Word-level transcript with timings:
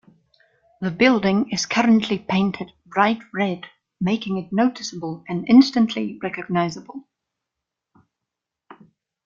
The 0.79 0.89
building 0.89 1.51
is 1.51 1.67
currently 1.67 2.17
painted 2.17 2.71
bright 2.87 3.19
red, 3.31 3.67
making 3.99 4.39
it 4.39 4.51
noticeable 4.51 5.23
and 5.27 5.47
instantly 5.47 6.17
recognizable. 6.23 7.07